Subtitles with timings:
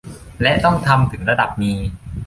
[0.41, 1.73] และต้องทำถึงระดับมี